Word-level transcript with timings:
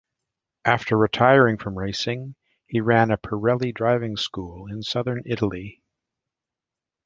After 0.65 0.97
retiring 0.97 1.59
from 1.59 1.77
racing, 1.77 2.33
he 2.65 2.81
ran 2.81 3.11
a 3.11 3.19
Pirelli 3.19 3.71
driving 3.71 4.17
school 4.17 4.65
in 4.67 4.81
southern 4.81 5.21
Italy. 5.27 5.83